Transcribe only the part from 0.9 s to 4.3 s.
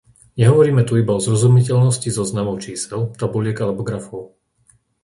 iba o zrozumiteľnosti zoznamov čísel, tabuliek alebo grafov.